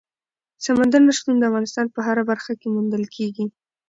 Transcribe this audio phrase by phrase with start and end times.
[0.65, 3.45] سمندر نه شتون د افغانستان په هره برخه کې موندل کېږي.